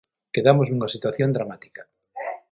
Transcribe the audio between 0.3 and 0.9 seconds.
Quedamos